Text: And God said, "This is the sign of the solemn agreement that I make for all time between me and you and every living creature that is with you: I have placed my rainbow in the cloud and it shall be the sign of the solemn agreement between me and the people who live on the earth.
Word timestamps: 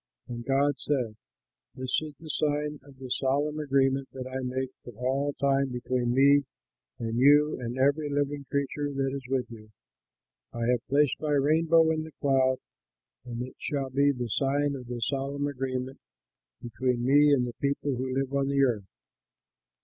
And 0.27 0.43
God 0.43 0.79
said, 0.79 1.15
"This 1.75 2.01
is 2.01 2.15
the 2.19 2.27
sign 2.31 2.79
of 2.81 2.97
the 2.97 3.11
solemn 3.19 3.59
agreement 3.59 4.09
that 4.13 4.25
I 4.25 4.39
make 4.41 4.71
for 4.83 4.93
all 4.95 5.33
time 5.33 5.69
between 5.71 6.15
me 6.15 6.45
and 6.97 7.17
you 7.19 7.59
and 7.61 7.77
every 7.77 8.09
living 8.09 8.45
creature 8.49 8.91
that 8.91 9.11
is 9.13 9.27
with 9.29 9.45
you: 9.51 9.69
I 10.53 10.65
have 10.71 10.87
placed 10.87 11.19
my 11.21 11.33
rainbow 11.33 11.91
in 11.91 12.01
the 12.03 12.13
cloud 12.19 12.57
and 13.25 13.43
it 13.43 13.57
shall 13.59 13.91
be 13.91 14.11
the 14.11 14.29
sign 14.29 14.73
of 14.75 14.87
the 14.87 15.01
solemn 15.01 15.45
agreement 15.45 15.99
between 16.63 17.05
me 17.05 17.31
and 17.31 17.45
the 17.45 17.53
people 17.61 17.95
who 17.95 18.11
live 18.15 18.33
on 18.33 18.47
the 18.47 18.63
earth. 18.63 18.87